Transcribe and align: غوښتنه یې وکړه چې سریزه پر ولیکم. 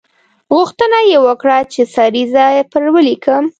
غوښتنه 0.55 0.97
یې 1.09 1.17
وکړه 1.27 1.57
چې 1.73 1.81
سریزه 1.95 2.45
پر 2.71 2.83
ولیکم. 2.95 3.45